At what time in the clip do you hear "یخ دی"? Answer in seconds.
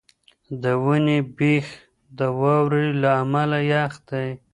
3.73-4.29